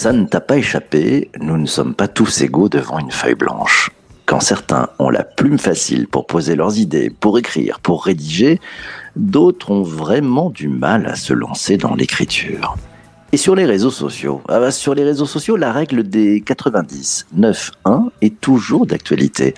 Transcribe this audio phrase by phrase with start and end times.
[0.00, 3.90] Ça ne t'a pas échappé, nous ne sommes pas tous égaux devant une feuille blanche.
[4.24, 8.60] Quand certains ont la plume facile pour poser leurs idées, pour écrire, pour rédiger,
[9.14, 12.76] d'autres ont vraiment du mal à se lancer dans l'écriture.
[13.32, 17.28] Et sur les réseaux sociaux ah bah, Sur les réseaux sociaux, la règle des 90,
[17.32, 19.54] 9, 1 est toujours d'actualité.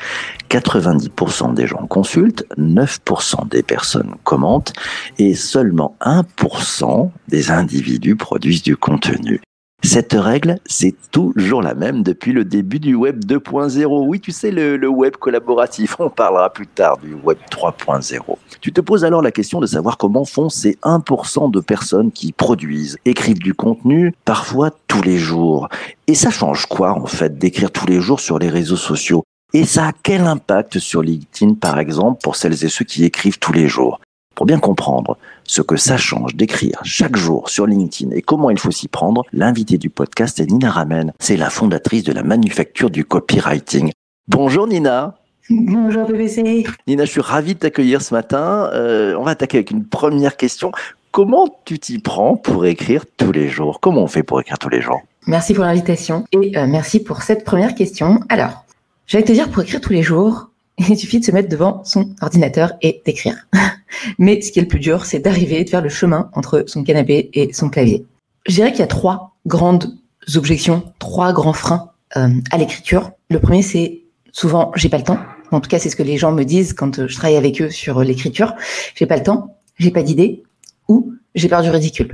[0.51, 4.75] 90% des gens consultent, 9% des personnes commentent
[5.19, 9.41] et seulement 1% des individus produisent du contenu.
[9.85, 14.07] Cette règle, c'est toujours la même depuis le début du Web 2.0.
[14.07, 18.21] Oui, tu sais, le, Web collaboratif, on parlera plus tard du Web 3.0.
[18.61, 22.33] Tu te poses alors la question de savoir comment font ces 1% de personnes qui
[22.33, 25.69] produisent, écrivent du contenu, parfois tous les jours.
[26.07, 29.25] Et ça change quoi, en fait, d'écrire tous les jours sur les réseaux sociaux?
[29.53, 33.41] Et ça a quel impact sur LinkedIn, par exemple, pour celles et ceux qui écrivent
[33.41, 34.01] tous les jours?
[34.35, 38.59] Pour bien comprendre ce que ça change d'écrire chaque jour sur LinkedIn et comment il
[38.59, 41.13] faut s'y prendre, l'invité du podcast est Nina Ramen.
[41.19, 43.93] C'est la fondatrice de la manufacture du copywriting.
[44.29, 45.17] Bonjour Nina.
[45.51, 46.65] Bonjour BBC.
[46.87, 48.71] Nina, je suis ravi de t'accueillir ce matin.
[48.73, 50.73] Euh, on va attaquer avec une première question.
[51.11, 53.81] Comment tu t'y prends pour écrire tous les jours?
[53.81, 55.03] Comment on fait pour écrire tous les jours?
[55.27, 58.21] Merci pour l'invitation et euh, merci pour cette première question.
[58.29, 58.65] Alors,
[59.07, 60.49] je vais te dire pour écrire tous les jours,
[60.89, 63.47] il suffit de se mettre devant son ordinateur et d'écrire.
[64.19, 66.83] Mais ce qui est le plus dur, c'est d'arriver de faire le chemin entre son
[66.83, 68.05] canapé et son clavier.
[68.47, 69.95] Je dirais qu'il y a trois grandes
[70.35, 73.13] objections, trois grands freins euh, à l'écriture.
[73.31, 75.19] Le premier, c'est souvent j'ai pas le temps.
[75.51, 77.71] En tout cas, c'est ce que les gens me disent quand je travaille avec eux
[77.71, 78.55] sur l'écriture.
[78.95, 80.43] J'ai pas le temps, j'ai pas d'idée
[80.89, 82.11] ou j'ai peur du ridicule.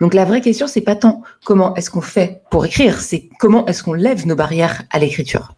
[0.00, 3.66] Donc la vraie question, c'est pas tant comment est-ce qu'on fait pour écrire, c'est comment
[3.66, 5.54] est-ce qu'on lève nos barrières à l'écriture.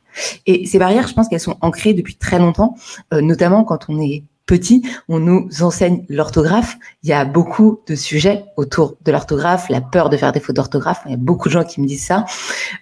[0.47, 2.75] Et ces barrières, je pense qu'elles sont ancrées depuis très longtemps,
[3.13, 6.79] euh, notamment quand on est petit, on nous enseigne l'orthographe.
[7.03, 10.57] Il y a beaucoup de sujets autour de l'orthographe, la peur de faire des fautes
[10.57, 11.03] d'orthographe.
[11.07, 12.25] Il y a beaucoup de gens qui me disent ça.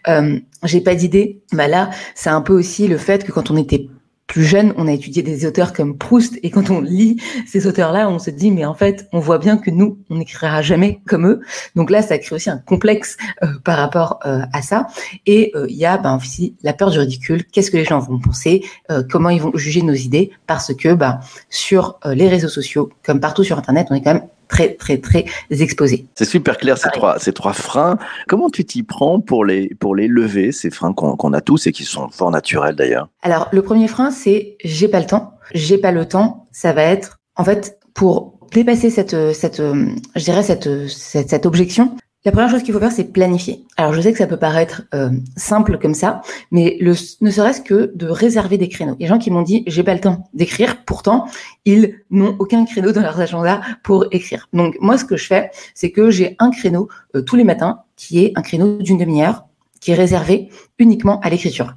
[0.09, 1.43] Euh, J'ai pas d'idée.
[1.53, 3.89] Bah là, c'est un peu aussi le fait que quand on était
[4.27, 8.08] plus jeune, on a étudié des auteurs comme Proust, et quand on lit ces auteurs-là,
[8.08, 11.27] on se dit, mais en fait, on voit bien que nous, on n'écrira jamais comme
[11.27, 11.40] eux.
[11.77, 14.86] Donc là, ça crée aussi un complexe euh, par rapport euh, à ça.
[15.27, 17.45] Et euh, il y a ben, aussi la peur du ridicule.
[17.45, 18.64] Qu'est-ce que les gens vont penser
[19.11, 20.30] Comment ils vont juger nos idées?
[20.46, 21.20] Parce que ben,
[21.51, 25.25] sur les réseaux sociaux, comme partout sur Internet, on est quand même très, très, très
[25.51, 26.07] exposé.
[26.15, 27.99] C'est super clair, ces, trois, ces trois freins.
[28.29, 31.73] Comment tu t'y prends pour les, pour les lever, ces freins qu'on a tous et
[31.73, 33.09] qui sont fort naturels d'ailleurs?
[33.23, 35.33] Alors, le premier frein, c'est j'ai pas le temps.
[35.53, 40.43] J'ai pas le temps, ça va être, en fait, pour dépasser cette, cette, je dirais
[40.43, 43.67] cette, cette, cette objection, la première chose qu'il faut faire, c'est planifier.
[43.77, 47.92] Alors, je sais que ça peut paraître euh, simple comme ça, mais ne serait-ce que
[47.95, 48.96] de réserver des créneaux.
[48.98, 50.84] Il y a des gens qui m'ont dit, j'ai pas le temps d'écrire.
[50.86, 51.27] Pourtant,
[51.67, 54.48] ils n'ont aucun créneau dans leurs agendas pour écrire.
[54.55, 57.80] Donc, moi, ce que je fais, c'est que j'ai un créneau euh, tous les matins
[57.96, 59.45] qui est un créneau d'une demi-heure
[59.80, 60.48] qui est réservé
[60.79, 61.74] uniquement à l'écriture.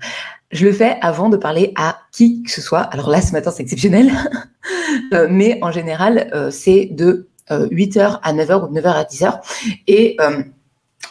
[0.51, 2.79] Je le fais avant de parler à qui que ce soit.
[2.79, 4.13] Alors là, ce matin, c'est exceptionnel,
[5.13, 9.39] euh, mais en général, c'est de 8h euh, à 9h ou 9h à 10h.
[9.87, 10.43] Et euh,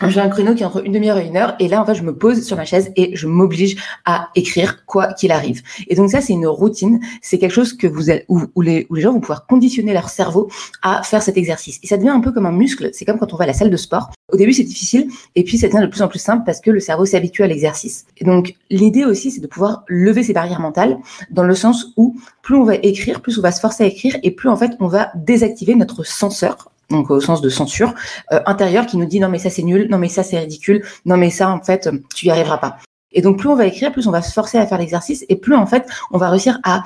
[0.08, 1.54] j'ai un créneau qui est entre une demi-heure et une heure.
[1.58, 4.84] Et là, en fait, je me pose sur ma chaise et je m'oblige à écrire
[4.84, 5.62] quoi qu'il arrive.
[5.88, 7.00] Et donc ça, c'est une routine.
[7.22, 10.50] C'est quelque chose que vous, où, les, où les gens vont pouvoir conditionner leur cerveau
[10.82, 11.78] à faire cet exercice.
[11.82, 12.90] Et ça devient un peu comme un muscle.
[12.92, 14.10] C'est comme quand on va à la salle de sport.
[14.32, 15.08] Au début, c'est difficile.
[15.34, 17.46] Et puis, ça devient de plus en plus simple parce que le cerveau s'habitue à
[17.46, 18.04] l'exercice.
[18.18, 20.98] Et donc, l'idée aussi, c'est de pouvoir lever ces barrières mentales
[21.30, 24.16] dans le sens où plus on va écrire, plus on va se forcer à écrire
[24.22, 27.94] et plus, en fait, on va désactiver notre censeur donc au sens de censure
[28.32, 30.84] euh, intérieure qui nous dit non mais ça c'est nul, non mais ça c'est ridicule,
[31.04, 32.76] non mais ça en fait tu y arriveras pas.
[33.12, 35.36] Et donc plus on va écrire, plus on va se forcer à faire l'exercice et
[35.36, 36.84] plus en fait on va réussir à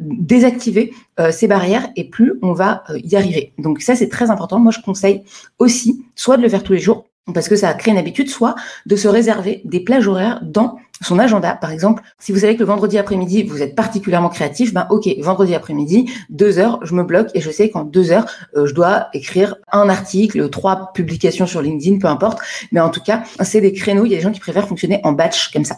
[0.00, 3.52] désactiver euh, ces barrières et plus on va euh, y arriver.
[3.58, 4.58] Donc ça c'est très important.
[4.58, 5.22] Moi je conseille
[5.58, 8.54] aussi soit de le faire tous les jours parce que ça crée une habitude, soit
[8.86, 11.54] de se réserver des plages horaires dans son agenda.
[11.54, 15.08] Par exemple, si vous savez que le vendredi après-midi, vous êtes particulièrement créatif, ben ok,
[15.20, 18.74] vendredi après-midi, deux heures, je me bloque et je sais qu'en deux heures, euh, je
[18.74, 22.38] dois écrire un article, trois publications sur LinkedIn, peu importe.
[22.72, 24.06] Mais en tout cas, c'est des créneaux.
[24.06, 25.76] Il y a des gens qui préfèrent fonctionner en batch comme ça.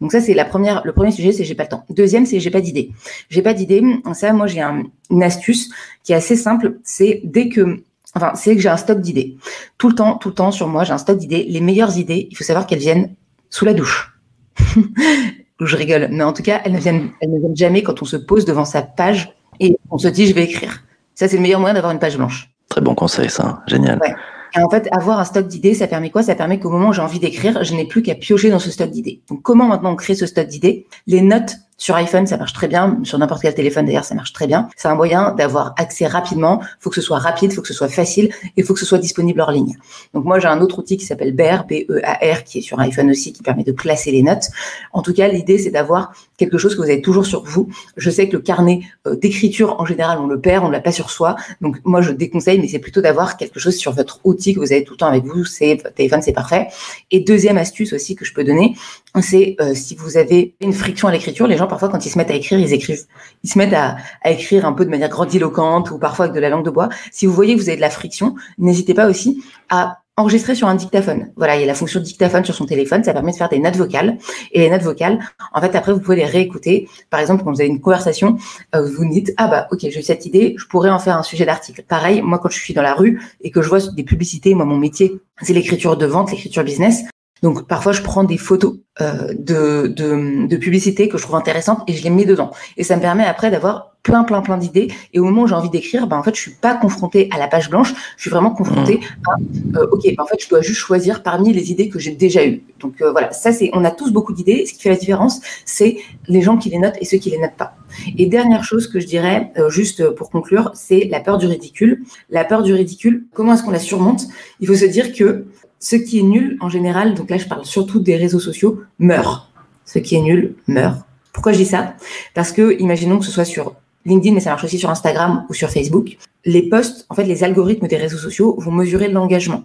[0.00, 1.84] Donc ça, c'est la première, le premier sujet, c'est j'ai pas le temps.
[1.88, 2.90] Deuxième, c'est j'ai pas d'idée.
[3.30, 3.82] J'ai pas d'idée.
[4.12, 4.62] Ça, moi, j'ai
[5.10, 5.70] une astuce
[6.04, 6.78] qui est assez simple.
[6.84, 7.82] C'est dès que
[8.14, 9.36] Enfin, c'est que j'ai un stock d'idées.
[9.76, 11.44] Tout le temps, tout le temps sur moi, j'ai un stock d'idées.
[11.48, 13.14] Les meilleures idées, il faut savoir qu'elles viennent
[13.50, 14.18] sous la douche.
[15.60, 18.04] je rigole, mais en tout cas, elles ne, viennent, elles ne viennent jamais quand on
[18.04, 20.82] se pose devant sa page et on se dit je vais écrire.
[21.14, 22.50] Ça, c'est le meilleur moyen d'avoir une page blanche.
[22.68, 23.62] Très bon conseil, ça.
[23.66, 23.98] Génial.
[24.00, 24.14] Ouais.
[24.56, 26.22] Et en fait, avoir un stock d'idées, ça permet quoi?
[26.22, 28.70] Ça permet qu'au moment où j'ai envie d'écrire, je n'ai plus qu'à piocher dans ce
[28.70, 29.20] stock d'idées.
[29.28, 30.86] Donc, comment maintenant on crée ce stock d'idées?
[31.06, 32.98] Les notes Sur iPhone, ça marche très bien.
[33.04, 34.68] Sur n'importe quel téléphone, d'ailleurs, ça marche très bien.
[34.76, 36.60] C'est un moyen d'avoir accès rapidement.
[36.80, 38.84] Faut que ce soit rapide, il faut que ce soit facile et faut que ce
[38.84, 39.76] soit disponible hors ligne.
[40.12, 43.32] Donc moi, j'ai un autre outil qui s'appelle Bear, B-E-A-R, qui est sur iPhone aussi,
[43.32, 44.48] qui permet de classer les notes.
[44.92, 47.68] En tout cas, l'idée, c'est d'avoir quelque chose que vous avez toujours sur vous.
[47.96, 50.90] Je sais que le carnet euh, d'écriture, en général, on le perd, on l'a pas
[50.90, 51.36] sur soi.
[51.60, 54.72] Donc moi, je déconseille, mais c'est plutôt d'avoir quelque chose sur votre outil que vous
[54.72, 55.44] avez tout le temps avec vous.
[55.44, 56.66] C'est téléphone, c'est parfait.
[57.12, 58.74] Et deuxième astuce aussi que je peux donner,
[59.22, 62.18] c'est euh, si vous avez une friction à l'écriture, les gens parfois quand ils se
[62.18, 63.04] mettent à écrire, ils écrivent,
[63.42, 66.40] ils se mettent à, à, écrire un peu de manière grandiloquente ou parfois avec de
[66.40, 66.88] la langue de bois.
[67.12, 70.66] Si vous voyez que vous avez de la friction, n'hésitez pas aussi à enregistrer sur
[70.66, 71.30] un dictaphone.
[71.36, 73.60] Voilà, il y a la fonction dictaphone sur son téléphone, ça permet de faire des
[73.60, 74.18] notes vocales.
[74.50, 75.20] Et les notes vocales,
[75.54, 76.88] en fait, après, vous pouvez les réécouter.
[77.08, 78.36] Par exemple, quand vous avez une conversation,
[78.74, 81.46] euh, vous dites, ah bah, ok, j'ai cette idée, je pourrais en faire un sujet
[81.46, 81.84] d'article.
[81.88, 84.64] Pareil, moi, quand je suis dans la rue et que je vois des publicités, moi,
[84.64, 87.04] mon métier, c'est l'écriture de vente, l'écriture business.
[87.42, 91.82] Donc parfois je prends des photos euh, de, de, de publicités que je trouve intéressantes
[91.86, 92.50] et je les mets dedans.
[92.76, 94.88] Et ça me permet après d'avoir plein plein plein d'idées.
[95.12, 97.38] Et au moment où j'ai envie d'écrire, ben en fait je suis pas confrontée à
[97.38, 99.76] la page blanche, je suis vraiment confrontée mmh.
[99.76, 102.12] à euh, ok, ben en fait je dois juste choisir parmi les idées que j'ai
[102.12, 102.62] déjà eues.
[102.80, 104.66] Donc euh, voilà, ça c'est on a tous beaucoup d'idées.
[104.66, 107.38] Ce qui fait la différence, c'est les gens qui les notent et ceux qui les
[107.38, 107.74] notent pas.
[108.16, 112.02] Et dernière chose que je dirais, juste pour conclure, c'est la peur du ridicule.
[112.30, 114.22] La peur du ridicule, comment est-ce qu'on la surmonte?
[114.60, 115.46] Il faut se dire que
[115.80, 119.50] ce qui est nul, en général, donc là je parle surtout des réseaux sociaux, meurt.
[119.84, 121.00] Ce qui est nul meurt.
[121.32, 121.94] Pourquoi je dis ça?
[122.34, 125.54] Parce que, imaginons que ce soit sur LinkedIn, mais ça marche aussi sur Instagram ou
[125.54, 126.16] sur Facebook.
[126.44, 129.64] Les posts, en fait, les algorithmes des réseaux sociaux vont mesurer l'engagement.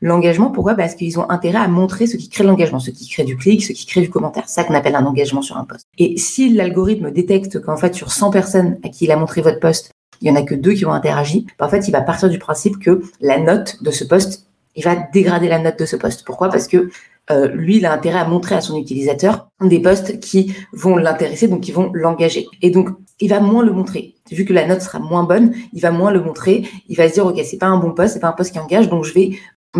[0.00, 0.74] L'engagement, pourquoi?
[0.74, 3.62] Parce qu'ils ont intérêt à montrer ce qui crée l'engagement, ce qui crée du clic,
[3.62, 4.48] ce qui crée du commentaire.
[4.48, 5.86] Ça qu'on appelle un engagement sur un post.
[5.98, 9.60] Et si l'algorithme détecte qu'en fait, sur 100 personnes à qui il a montré votre
[9.60, 12.00] post, il y en a que deux qui ont interagi, bah, en fait, il va
[12.00, 14.46] partir du principe que la note de ce post
[14.76, 16.24] il va dégrader la note de ce poste.
[16.24, 16.48] Pourquoi?
[16.48, 16.88] Parce que
[17.30, 21.48] euh, lui, il a intérêt à montrer à son utilisateur des postes qui vont l'intéresser,
[21.48, 22.46] donc qui vont l'engager.
[22.60, 22.90] Et donc,
[23.20, 24.14] il va moins le montrer.
[24.30, 26.64] Vu que la note sera moins bonne, il va moins le montrer.
[26.88, 28.58] Il va se dire, OK, c'est pas un bon poste, c'est pas un poste qui
[28.58, 29.30] engage, donc je vais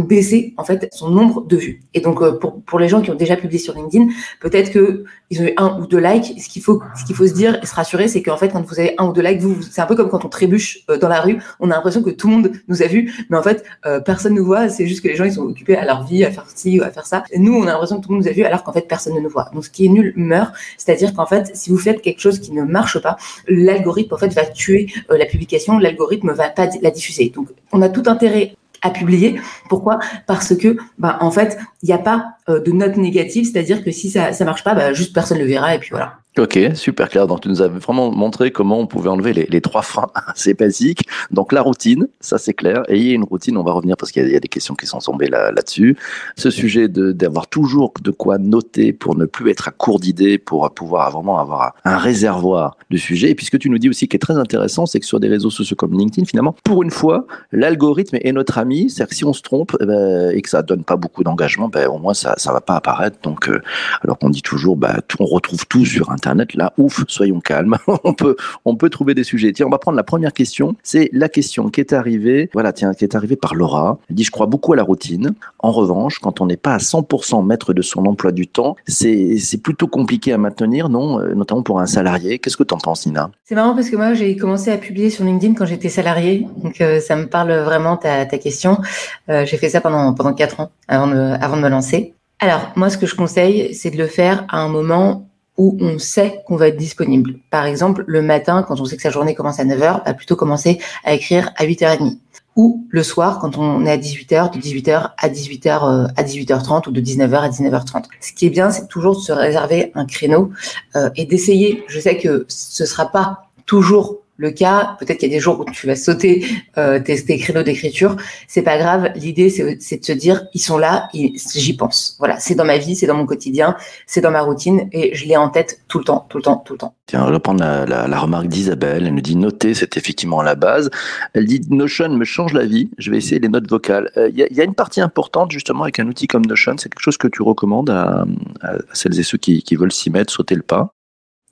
[0.01, 1.81] baisser en fait son nombre de vues.
[1.95, 4.09] Et donc euh, pour, pour les gens qui ont déjà publié sur LinkedIn,
[4.41, 6.41] peut-être que ils ont eu un ou deux likes.
[6.41, 8.63] Ce qu'il faut ce qu'il faut se dire et se rassurer, c'est qu'en fait quand
[8.63, 10.99] vous avez un ou deux likes, vous, c'est un peu comme quand on trébuche euh,
[10.99, 13.43] dans la rue, on a l'impression que tout le monde nous a vus, mais en
[13.43, 14.69] fait euh, personne nous voit.
[14.69, 16.83] C'est juste que les gens ils sont occupés à leur vie, à faire ci ou
[16.83, 17.25] à faire ça.
[17.31, 18.87] Et nous on a l'impression que tout le monde nous a vus alors qu'en fait
[18.89, 19.51] personne ne nous voit.
[19.55, 20.55] Donc ce qui est nul meurt.
[20.77, 23.17] C'est-à-dire qu'en fait si vous faites quelque chose qui ne marche pas,
[23.49, 27.31] l'algorithme en fait va tuer la publication, l'algorithme va pas la diffuser.
[27.31, 29.41] Donc on a tout intérêt à publier.
[29.69, 29.99] Pourquoi?
[30.27, 33.91] Parce que, bah, en fait, il n'y a pas euh, de note négative, c'est-à-dire que
[33.91, 36.19] si ça ne marche pas, bah, juste personne le verra et puis voilà.
[36.37, 37.29] Ok, super clair.
[37.29, 40.53] Donc tu nous as vraiment montré comment on pouvait enlever les, les trois freins assez
[40.53, 41.07] basiques.
[41.31, 42.83] Donc la routine, ça c'est clair.
[42.89, 44.75] Et il y a une routine, on va revenir parce qu'il y, a des questions
[44.75, 45.97] qui sont tombées là-dessus.
[46.37, 50.69] Ce sujet d'avoir toujours de quoi noter pour ne plus être à court d'idées, pour
[50.75, 53.31] pouvoir vraiment avoir un réservoir de sujets.
[53.31, 55.21] Et puis ce que tu nous dis aussi qui est très intéressant, c'est que sur
[55.21, 58.91] des réseaux sociaux comme LinkedIn, finalement, pour une fois, l'algorithme est notre ami.
[58.91, 61.69] C'est-à-dire que si on se trompe eh ben, et que ça donne pas beaucoup d'engagement,
[61.69, 63.19] ben, au moins ça ça va pas apparaître.
[63.23, 63.63] Donc euh,
[64.03, 67.77] alors qu'on dit toujours, bah, on retrouve tout sur un Internet, là, ouf, soyons calmes.
[68.05, 68.35] on peut,
[68.65, 69.53] on peut trouver des sujets.
[69.53, 70.75] Tiens, on va prendre la première question.
[70.83, 73.99] C'est la question qui est arrivée, voilà, tiens, qui est arrivée par Laura.
[74.09, 75.35] Elle dit, je crois beaucoup à la routine.
[75.59, 79.37] En revanche, quand on n'est pas à 100% maître de son emploi du temps, c'est,
[79.63, 81.21] plutôt compliqué à maintenir, non?
[81.21, 82.39] Euh, notamment pour un salarié.
[82.39, 83.31] Qu'est-ce que tu en penses, Nina?
[83.45, 86.47] C'est marrant parce que moi, j'ai commencé à publier sur LinkedIn quand j'étais salarié.
[86.63, 88.79] Donc, euh, ça me parle vraiment ta, ta question.
[89.29, 92.15] Euh, j'ai fait ça pendant, pendant quatre ans avant de, avant de me lancer.
[92.41, 95.99] Alors, moi, ce que je conseille, c'est de le faire à un moment où on
[95.99, 97.39] sait qu'on va être disponible.
[97.51, 100.37] Par exemple, le matin, quand on sait que sa journée commence à 9h, va plutôt
[100.37, 102.19] commencer à écrire à 8h30.
[102.57, 106.89] Ou le soir, quand on est à 18h, de 18h à 18h euh, à 18h30
[106.89, 108.05] ou de 19h à 19h30.
[108.21, 110.51] Ce qui est bien, c'est toujours de se réserver un créneau
[110.95, 111.85] euh, et d'essayer.
[111.89, 114.97] Je sais que ce sera pas toujours le cas.
[114.99, 116.47] Peut-être qu'il y a des jours où tu vas sauter
[116.79, 118.17] euh, tes, tes, créneaux d'écriture.
[118.49, 119.11] C'est pas grave.
[119.17, 122.17] L'idée, c'est de se dire, ils sont là, j'y pense.
[122.19, 123.77] Voilà, c'est dans ma vie, c'est dans mon quotidien,
[124.07, 126.63] c'est dans ma routine et je l'ai en tête tout le temps, tout le temps,
[126.65, 126.95] tout le temps.
[127.07, 129.07] Tiens, reprendre la, la, la remarque d'Isabelle.
[129.07, 130.91] Elle nous dit noter, c'est effectivement la base.
[131.35, 132.91] Elle dit Notion me change la vie.
[132.99, 134.11] Je vais essayer les notes vocales.
[134.17, 136.77] Il euh, y, y, a une partie importante justement avec un outil comme Notion.
[136.79, 138.25] C'est quelque chose que tu recommandes à,
[138.63, 140.94] à celles et ceux qui, qui veulent s'y mettre, sauter le pas.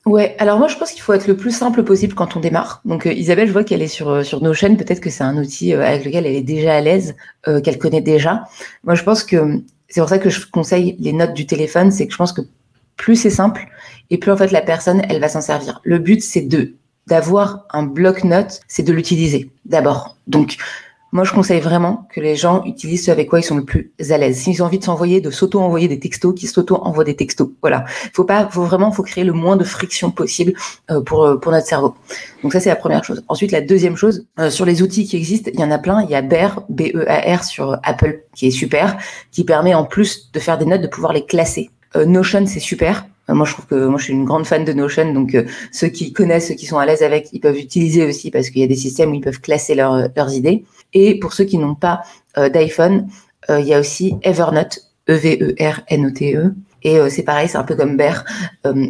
[0.04, 2.80] Ouais, alors moi je pense qu'il faut être le plus simple possible quand on démarre.
[2.85, 5.37] Donc euh, Isabelle, je vois qu'elle est sur euh, sur Notion, peut-être que c'est un
[5.37, 7.14] outil euh, avec lequel elle est déjà à l'aise,
[7.47, 8.44] euh, qu'elle connaît déjà.
[8.82, 12.06] Moi je pense que c'est pour ça que je conseille les notes du téléphone, c'est
[12.06, 12.40] que je pense que
[12.97, 13.68] plus c'est simple
[14.11, 15.80] et plus en fait la personne elle va s'en servir.
[15.85, 16.75] Le but c'est de
[17.06, 20.16] d'avoir un bloc-notes, c'est de l'utiliser d'abord.
[20.26, 20.56] Donc
[21.12, 23.92] moi, je conseille vraiment que les gens utilisent ce avec quoi ils sont le plus
[24.09, 24.38] à l'aise.
[24.38, 27.50] S'ils ont envie de s'envoyer, de s'auto-envoyer des textos, qu'ils s'auto-envoient des textos.
[27.61, 27.85] Voilà.
[28.14, 30.54] Faut pas, faut vraiment, faut créer le moins de friction possible
[30.90, 31.95] euh, pour euh, pour notre cerveau.
[32.42, 33.23] Donc ça, c'est la première chose.
[33.28, 36.02] Ensuite, la deuxième chose, euh, sur les outils qui existent, il y en a plein.
[36.02, 38.97] Il y a Bear, B-E-A-R sur Apple, qui est super,
[39.31, 41.71] qui permet en plus de faire des notes, de pouvoir les classer.
[41.95, 43.04] Notion, c'est super.
[43.28, 45.37] Moi, je trouve que moi, je suis une grande fan de Notion, donc
[45.73, 48.62] ceux qui connaissent, ceux qui sont à l'aise avec, ils peuvent utiliser aussi parce qu'il
[48.62, 50.64] y a des systèmes où ils peuvent classer leurs leurs idées.
[50.94, 52.02] Et pour ceux qui n'ont pas
[52.38, 53.08] euh, d'iPhone,
[53.50, 56.38] euh, il y a aussi Evernote, E-V-E-R-N-O-T-E.
[56.38, 56.54] E.
[56.84, 58.25] Et euh, c'est pareil, c'est un peu comme Bear.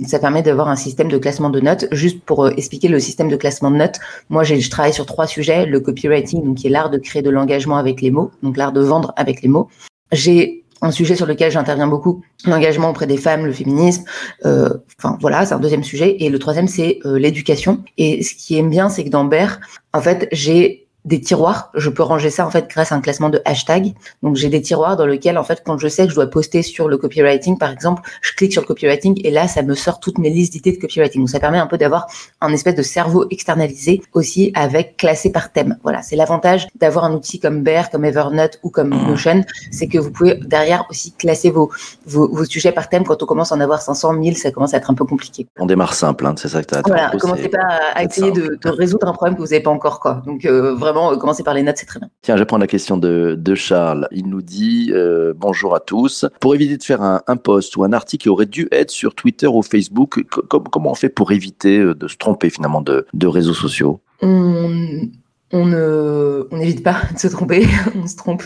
[0.06, 1.86] ça permet d'avoir un système de classement de notes.
[1.92, 3.98] Juste pour expliquer le système de classement de notes,
[4.30, 5.66] moi, je travaille sur trois sujets.
[5.66, 8.72] Le copywriting, donc qui est l'art de créer de l'engagement avec les mots, donc l'art
[8.72, 9.68] de vendre avec les mots.
[10.10, 14.04] J'ai un sujet sur lequel j'interviens beaucoup, l'engagement auprès des femmes, le féminisme.
[14.42, 16.16] enfin voilà, c'est un deuxième sujet.
[16.20, 17.84] Et le troisième, c'est l'éducation.
[17.98, 19.60] Et ce qui est bien, c'est que dans Bear,
[19.92, 21.70] en fait, j'ai des tiroirs.
[21.74, 23.94] Je peux ranger ça en fait grâce à un classement de hashtag.
[24.22, 26.62] Donc j'ai des tiroirs dans lesquels en fait quand je sais que je dois poster
[26.62, 30.00] sur le copywriting par exemple, je clique sur le copywriting et là ça me sort
[30.00, 31.22] toutes mes listes d'idées de copywriting.
[31.22, 32.06] Donc ça permet un peu d'avoir
[32.40, 35.76] un espèce de cerveau externalisé aussi avec classé par thème.
[35.82, 39.98] Voilà, c'est l'avantage d'avoir un outil comme Bear, comme Evernote ou comme Notion, c'est que
[39.98, 41.70] vous pouvez derrière aussi classer vos,
[42.06, 43.04] vos, sujets par thème.
[43.04, 45.46] Quand on commence à en avoir 500 1000, ça commence à être un peu compliqué.
[45.58, 46.82] On démarre simple, hein, c'est ça que tu as.
[46.86, 50.00] Voilà, commencez pas à, essayer de, de, résoudre un problème que vous n'avez pas encore
[50.00, 50.22] quoi.
[50.26, 52.08] Donc euh, vraiment euh, commencer par les notes, c'est très bien.
[52.22, 54.08] Tiens, je vais prendre la question de, Charles.
[54.12, 56.26] Il nous dit euh, bonjour à tous.
[56.40, 59.46] Pour éviter de faire un, post ou un article qui aurait dû être sur Twitter
[59.46, 63.54] ou Facebook, comment on fait pour éviter euh, de se tromper finalement de, de réseaux
[63.54, 64.00] sociaux?
[64.22, 65.08] On
[65.52, 68.42] ne, on n'évite pas de se tromper, on se trompe.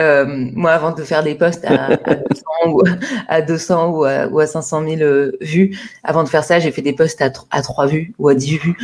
[0.00, 2.82] Euh, moi, avant de faire des posts à, à 200 ou
[3.28, 6.72] à 200 ou à, ou à 500 000 euh, vues, avant de faire ça, j'ai
[6.72, 8.76] fait des posts à, à 3 vues ou à 10 vues.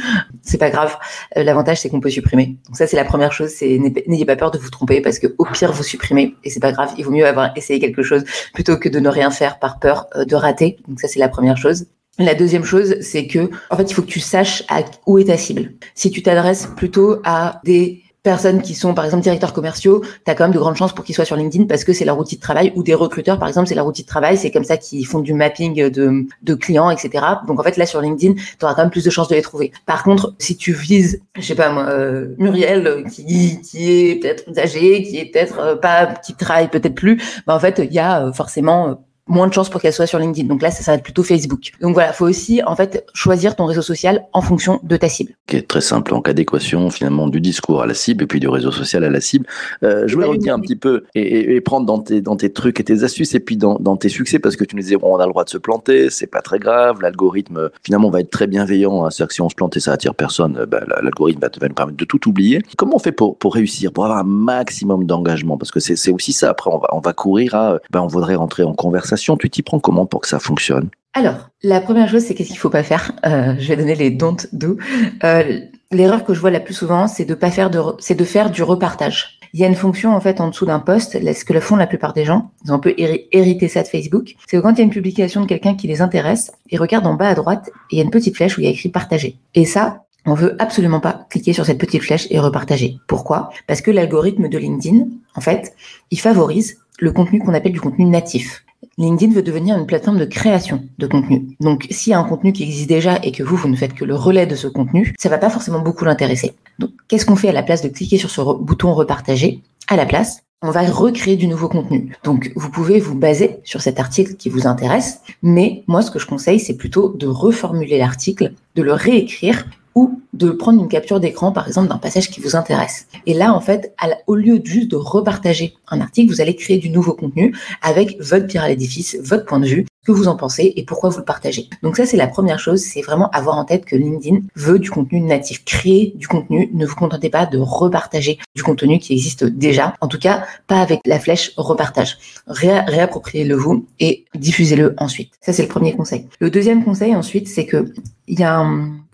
[0.42, 0.96] C'est pas grave.
[1.36, 2.56] Euh, l'avantage, c'est qu'on peut supprimer.
[2.66, 3.52] Donc ça, c'est la première chose.
[3.60, 6.72] N'ayez pas peur de vous tromper parce que au pire, vous supprimez et c'est pas
[6.72, 6.92] grave.
[6.98, 10.06] Il vaut mieux avoir essayé quelque chose plutôt que de ne rien faire par peur
[10.16, 10.76] euh, de rater.
[10.88, 11.86] Donc ça, c'est la première chose.
[12.18, 15.24] La deuxième chose, c'est que, en fait, il faut que tu saches à où est
[15.24, 15.72] ta cible.
[15.94, 20.34] Si tu t'adresses plutôt à des personnes qui sont, par exemple, directeurs commerciaux, tu as
[20.34, 22.36] quand même de grandes chances pour qu'ils soient sur LinkedIn parce que c'est leur outil
[22.36, 24.36] de travail ou des recruteurs, par exemple, c'est leur outil de travail.
[24.36, 27.24] C'est comme ça qu'ils font du mapping de, clients, etc.
[27.48, 29.42] Donc, en fait, là, sur LinkedIn, tu auras quand même plus de chances de les
[29.42, 29.72] trouver.
[29.86, 35.02] Par contre, si tu vises, je sais pas moi, euh, Muriel, qui, est peut-être âgée,
[35.02, 38.26] qui est peut-être euh, pas, qui travaille peut-être plus, bah, en fait, il y a
[38.26, 40.46] euh, forcément moins de chances pour qu'elle soit sur LinkedIn.
[40.46, 41.72] Donc là, ça, ça va être plutôt Facebook.
[41.80, 45.32] Donc voilà, faut aussi en fait choisir ton réseau social en fonction de ta cible.
[45.50, 48.48] Ok, très simple, en cas d'équation finalement du discours à la cible et puis du
[48.48, 49.46] réseau social à la cible.
[49.82, 52.78] Euh, je voulais revenir un petit peu et, et, prendre dans tes, dans tes trucs
[52.80, 55.14] et tes astuces et puis dans, dans tes succès parce que tu nous disais bon,
[55.14, 58.30] on a le droit de se planter, c'est pas très grave, l'algorithme finalement va être
[58.30, 59.04] très bienveillant.
[59.04, 61.68] Hein, C'est-à-dire que si on se plante et ça attire personne, bah, l'algorithme va, va,
[61.68, 62.60] nous permettre de tout oublier.
[62.76, 65.56] Comment on fait pour, pour réussir, pour avoir un maximum d'engagement?
[65.56, 66.50] Parce que c'est aussi ça.
[66.50, 69.62] Après, on va, on va courir à, ben, on voudrait rentrer en conversation tu t'y
[69.62, 70.90] prends comment pour que ça fonctionne?
[71.14, 73.12] Alors, la première chose, c'est qu'est-ce qu'il faut pas faire?
[73.26, 74.78] Euh, Je vais donner les don't do.
[75.24, 75.60] Euh,
[75.90, 78.62] l'erreur que je vois la plus souvent, c'est de pas faire c'est de faire du
[78.62, 79.38] repartage.
[79.52, 81.76] Il y a une fonction en fait en dessous d'un post, ce que le font
[81.76, 84.72] la plupart des gens, ils ont un peu hérité ça de Facebook, c'est que quand
[84.72, 87.34] il y a une publication de quelqu'un qui les intéresse, ils regardent en bas à
[87.34, 89.36] droite il y a une petite flèche où il y a écrit partager.
[89.54, 92.96] Et ça, on veut absolument pas cliquer sur cette petite flèche et repartager.
[93.06, 93.50] Pourquoi?
[93.66, 95.74] Parce que l'algorithme de LinkedIn, en fait,
[96.10, 98.64] il favorise le contenu qu'on appelle du contenu natif.
[98.98, 101.56] LinkedIn veut devenir une plateforme de création de contenu.
[101.60, 103.94] Donc, s'il y a un contenu qui existe déjà et que vous, vous ne faites
[103.94, 106.54] que le relais de ce contenu, ça va pas forcément beaucoup l'intéresser.
[106.78, 109.62] Donc, qu'est-ce qu'on fait à la place de cliquer sur ce bouton repartager?
[109.88, 112.14] À la place, on va recréer du nouveau contenu.
[112.22, 116.18] Donc, vous pouvez vous baser sur cet article qui vous intéresse, mais moi, ce que
[116.18, 121.20] je conseille, c'est plutôt de reformuler l'article, de le réécrire ou de prendre une capture
[121.20, 123.06] d'écran, par exemple, d'un passage qui vous intéresse.
[123.26, 123.94] Et là, en fait,
[124.26, 128.46] au lieu juste de repartager un article, vous allez créer du nouveau contenu avec votre
[128.46, 131.18] pierre à l'édifice, votre point de vue, ce que vous en pensez et pourquoi vous
[131.18, 131.68] le partagez.
[131.82, 134.90] Donc ça, c'est la première chose, c'est vraiment avoir en tête que LinkedIn veut du
[134.90, 135.64] contenu natif.
[135.64, 139.94] Créer du contenu, ne vous contentez pas de repartager du contenu qui existe déjà.
[140.00, 142.18] En tout cas, pas avec la flèche repartage.
[142.46, 145.32] réappropriez-le vous et diffusez-le ensuite.
[145.40, 146.26] Ça, c'est le premier conseil.
[146.40, 147.92] Le deuxième conseil ensuite, c'est que
[148.26, 148.66] il y a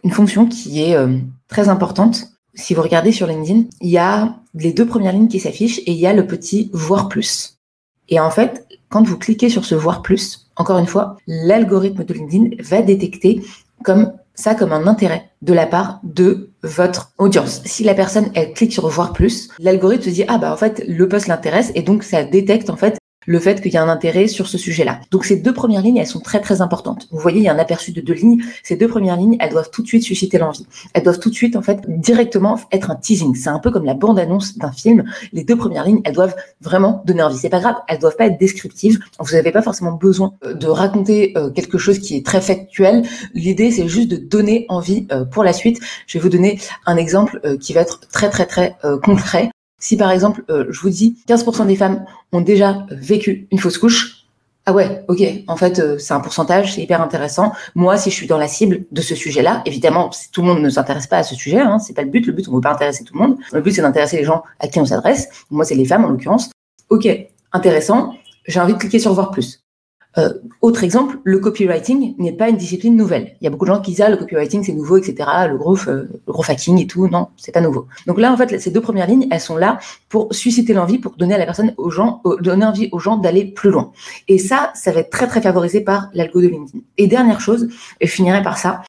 [0.05, 2.28] une fonction qui est euh, très importante.
[2.55, 5.93] Si vous regardez sur LinkedIn, il y a les deux premières lignes qui s'affichent et
[5.93, 7.59] il y a le petit voir plus.
[8.09, 12.14] Et en fait, quand vous cliquez sur ce voir plus, encore une fois, l'algorithme de
[12.14, 13.43] LinkedIn va détecter
[13.85, 17.61] comme ça comme un intérêt de la part de votre audience.
[17.64, 20.85] Si la personne elle clique sur voir plus, l'algorithme se dit ah bah en fait
[20.87, 22.98] le post l'intéresse et donc ça détecte en fait
[23.28, 25.00] le fait qu'il y a un intérêt sur ce sujet-là.
[25.11, 27.08] Donc ces deux premières lignes, elles sont très très importantes.
[27.11, 28.42] Vous voyez, il y a un aperçu de deux lignes.
[28.62, 30.66] Ces deux premières lignes, elles doivent tout de suite susciter l'envie.
[30.94, 33.35] Elles doivent tout de suite, en fait, directement être un teasing.
[33.35, 35.04] C'est un peu comme la bande-annonce d'un film.
[35.35, 37.37] Les deux premières lignes, elles doivent vraiment donner envie.
[37.37, 38.99] C'est pas grave, elles doivent pas être descriptives.
[39.20, 43.02] Vous n'avez pas forcément besoin euh, de raconter euh, quelque chose qui est très factuel.
[43.35, 45.80] L'idée, c'est juste de donner envie euh, pour la suite.
[46.06, 49.50] Je vais vous donner un exemple qui va être très très très concret.
[49.78, 54.18] Si par exemple, je vous dis 15% des femmes ont déjà vécu une fausse couche,
[54.68, 55.23] ah ouais, ok.
[55.47, 57.54] En fait, euh, c'est un pourcentage, c'est hyper intéressant.
[57.75, 60.68] Moi, si je suis dans la cible de ce sujet-là, évidemment, tout le monde ne
[60.68, 61.58] s'intéresse pas à ce sujet.
[61.58, 62.26] Hein, c'est pas le but.
[62.26, 63.38] Le but, on ne veut pas intéresser tout le monde.
[63.50, 65.30] Le but, c'est d'intéresser les gens à qui on s'adresse.
[65.50, 66.50] Moi, c'est les femmes en l'occurrence.
[66.90, 67.08] Ok,
[67.50, 68.12] intéressant.
[68.47, 69.62] J'ai envie de cliquer sur voir plus.
[70.18, 73.37] Euh, autre exemple, le copywriting n'est pas une discipline nouvelle.
[73.40, 75.28] Il y a beaucoup de gens qui disent ah, le copywriting c'est nouveau, etc.
[75.48, 77.87] Le gros, euh, le gros hacking et tout, non, c'est pas nouveau.
[78.06, 81.14] Donc là, en fait, ces deux premières lignes, elles sont là pour susciter l'envie, pour
[81.16, 83.92] donner à la personne, aux gens, donner envie aux gens d'aller plus loin.
[84.26, 86.80] Et ça, ça va être très très favorisé par l'algo de LinkedIn.
[86.96, 87.68] Et dernière chose,
[88.00, 88.82] et je finirai par ça.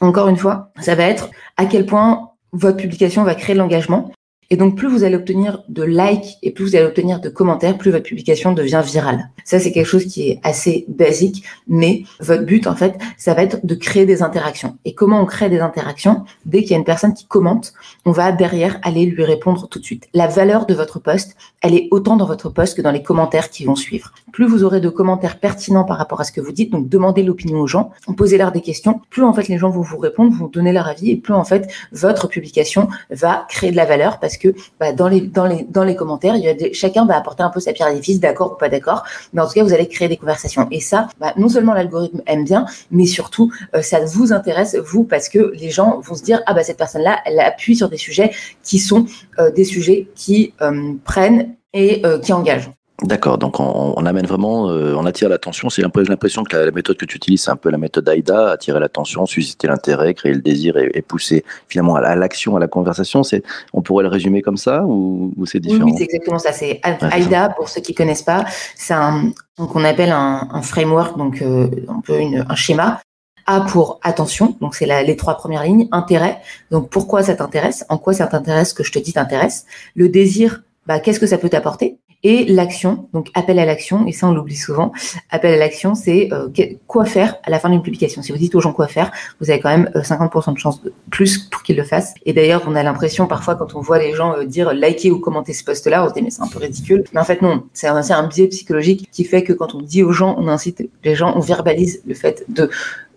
[0.00, 4.12] Encore une fois, ça va être à quel point votre publication va créer de l'engagement.
[4.50, 7.78] Et donc, plus vous allez obtenir de likes et plus vous allez obtenir de commentaires,
[7.78, 9.30] plus votre publication devient virale.
[9.44, 13.42] Ça, c'est quelque chose qui est assez basique, mais votre but, en fait, ça va
[13.42, 14.76] être de créer des interactions.
[14.84, 16.24] Et comment on crée des interactions?
[16.46, 17.72] Dès qu'il y a une personne qui commente,
[18.04, 20.08] on va derrière aller lui répondre tout de suite.
[20.14, 23.50] La valeur de votre poste, elle est autant dans votre poste que dans les commentaires
[23.50, 24.12] qui vont suivre.
[24.32, 27.22] Plus vous aurez de commentaires pertinents par rapport à ce que vous dites, donc demandez
[27.22, 30.48] l'opinion aux gens, posez-leur des questions, plus en fait les gens vont vous répondre, vont
[30.48, 34.33] donner leur avis, et plus en fait votre publication va créer de la valeur parce
[34.36, 36.34] que bah, dans les dans les dans les commentaires,
[36.72, 39.46] chacun va apporter un peu sa pierre à l'édifice, d'accord ou pas d'accord, mais en
[39.46, 40.68] tout cas vous allez créer des conversations.
[40.70, 45.04] Et ça, bah, non seulement l'algorithme aime bien, mais surtout euh, ça vous intéresse vous
[45.04, 47.96] parce que les gens vont se dire ah bah cette personne-là, elle appuie sur des
[47.96, 48.30] sujets
[48.62, 49.06] qui sont
[49.38, 52.70] euh, des sujets qui euh, prennent et qui engagent.
[53.02, 55.68] D'accord, donc on, on, amène vraiment, euh, on attire l'attention.
[55.68, 58.78] C'est l'impression que la, méthode que tu utilises, c'est un peu la méthode AIDA, attirer
[58.78, 63.24] l'attention, susciter l'intérêt, créer le désir et, et pousser finalement à, l'action, à la conversation.
[63.24, 65.86] C'est, on pourrait le résumer comme ça ou, ou c'est différent?
[65.86, 66.52] Oui, c'est exactement ça.
[66.52, 68.44] C'est AIDA pour ceux qui connaissent pas.
[68.76, 73.00] C'est un, donc on appelle un, un framework, donc euh, un peu une, un schéma.
[73.46, 75.88] A pour attention, donc c'est les trois premières lignes.
[75.92, 77.84] Intérêt, donc pourquoi ça t'intéresse?
[77.90, 78.72] En quoi ça t'intéresse?
[78.72, 81.98] Que je te dis t'intéresse Le désir, bah, qu'est-ce que ça peut t'apporter?
[82.24, 84.92] Et l'action, donc appel à l'action, et ça on l'oublie souvent,
[85.30, 86.48] appel à l'action, c'est euh,
[86.86, 88.22] quoi faire à la fin d'une publication.
[88.22, 90.82] Si vous dites aux gens quoi faire, vous avez quand même 50% euh, de chance
[90.82, 92.14] de plus pour qu'ils le fassent.
[92.24, 95.20] Et d'ailleurs, on a l'impression parfois quand on voit les gens euh, dire liker ou
[95.20, 97.04] commenter ce post-là, on se dit mais c'est un peu ridicule.
[97.12, 100.02] Mais en fait non, c'est un, un biais psychologique qui fait que quand on dit
[100.02, 102.70] aux gens, on incite les gens, on verbalise le fait de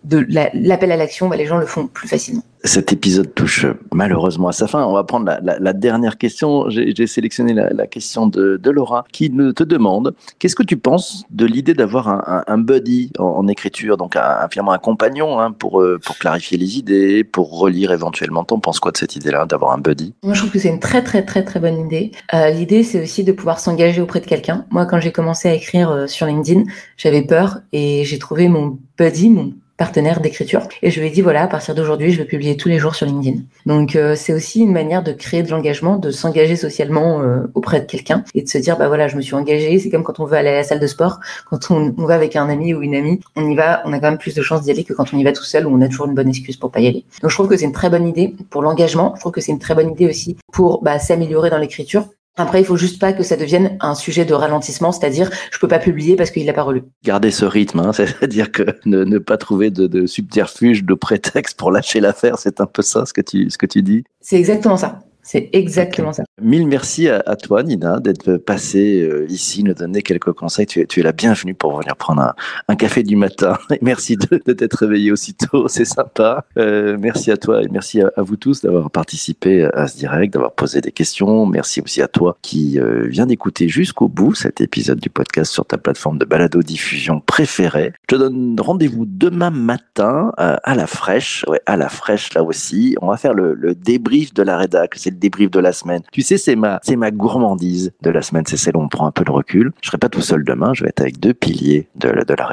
[0.08, 2.44] de l'appel à l'action, bah, les gens le font plus facilement.
[2.64, 4.84] Cet épisode touche malheureusement à sa fin.
[4.84, 6.70] On va prendre la, dernière question.
[6.70, 11.74] J'ai sélectionné la, question de, Laura qui te demande qu'est-ce que tu penses de l'idée
[11.74, 12.08] d'avoir
[12.48, 17.24] un, buddy en, écriture, donc un, un compagnon hein, pour, euh, pour clarifier les idées,
[17.24, 18.44] pour relire éventuellement?
[18.44, 20.14] T'en penses quoi de cette idée-là, d'avoir un buddy?
[20.24, 22.12] Moi, je trouve que c'est une très très très très bonne idée.
[22.34, 24.66] Euh, l'idée, c'est aussi de pouvoir s'engager auprès de quelqu'un.
[24.72, 26.64] Moi, quand j'ai commencé à écrire euh, sur LinkedIn,
[26.98, 30.68] j'avais peur et j'ai trouvé mon buddy, mon partenaire d'écriture.
[30.82, 32.96] Et je lui ai dit, voilà, à partir d'aujourd'hui, je vais publier tous les jours
[32.96, 33.42] sur LinkedIn.
[33.66, 37.80] Donc, euh, c'est aussi une manière de créer de l'engagement, de s'engager socialement euh, auprès
[37.80, 39.78] de quelqu'un et de se dire, bah voilà, je me suis engagé.
[39.80, 41.20] C'est comme quand on veut aller à la salle de sport.
[41.50, 44.00] Quand on, on, va avec un ami ou une amie, on y va, on a
[44.00, 45.70] quand même plus de chances d'y aller que quand on y va tout seul où
[45.70, 47.06] on a toujours une bonne excuse pour pas y aller.
[47.22, 49.14] Donc, je trouve que c'est une très bonne idée pour l'engagement.
[49.16, 52.62] Je trouve que c'est une très bonne idée aussi pour bah, s'améliorer dans l'écriture après,
[52.62, 55.80] il faut juste pas que ça devienne un sujet de ralentissement, c'est-à-dire je peux pas
[55.80, 56.84] publier parce qu'il n'a pas relu.
[57.04, 61.72] Garder ce rythme, hein, c'est-à-dire que ne, pas trouver de, de subterfuge, de prétexte pour
[61.72, 64.04] lâcher l'affaire, c'est un peu ça ce que tu, ce que tu dis.
[64.22, 65.00] C'est exactement ça.
[65.28, 66.24] C'est exactement ça.
[66.42, 70.66] Mille merci à, toi, Nina, d'être passée euh, ici, nous donner quelques conseils.
[70.66, 72.34] Tu, es la bienvenue pour venir prendre
[72.70, 73.58] un, café du matin.
[73.82, 76.46] merci de, t'être réveillé aussitôt, c'est sympa.
[76.58, 80.54] Euh, merci à toi et merci à, vous tous d'avoir participé à ce direct, d'avoir
[80.54, 81.46] posé des questions.
[81.46, 85.66] Merci aussi à toi qui euh, viens d'écouter jusqu'au bout cet épisode du podcast sur
[85.66, 87.92] ta plateforme de balado-diffusion préférée.
[88.10, 91.44] Je te donne rendez-vous demain matin à la fraîche.
[91.50, 92.96] Ouais, à la fraîche là aussi.
[93.02, 94.94] On va faire le, le débrief de la rédac.
[94.96, 96.02] C'est débrief de la semaine.
[96.12, 98.44] Tu sais, c'est ma, c'est ma gourmandise de la semaine.
[98.48, 99.72] C'est celle où on prend un peu de recul.
[99.82, 100.74] Je serai pas tout seul demain.
[100.74, 102.48] Je vais être avec deux piliers de, de la.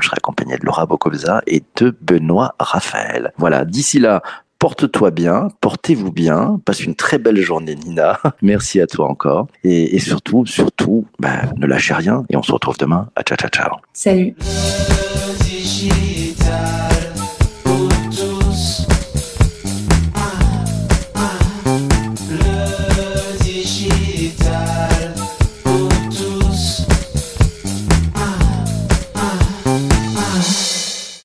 [0.00, 3.32] Je serai accompagné de Laura Bocobza et de Benoît Raphaël.
[3.38, 3.64] Voilà.
[3.64, 4.22] D'ici là,
[4.58, 9.94] porte-toi bien, portez-vous bien, passe une très belle journée Nina, merci à toi encore, et,
[9.94, 13.50] et surtout, surtout, bah, ne lâchez rien, et on se retrouve demain, à ciao ciao
[13.50, 13.76] ciao.
[13.92, 14.34] Salut.